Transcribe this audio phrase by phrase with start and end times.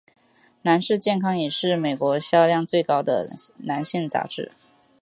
[0.63, 4.51] 男士健康也是美国销量最高的男性杂志。